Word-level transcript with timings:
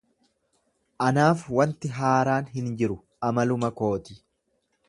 Aanaaf 1.07 1.43
waanti 1.59 1.93
haaraan 1.99 2.51
hin 2.57 2.73
jiru 2.83 3.01
amaluma 3.31 3.73
kooti. 3.83 4.19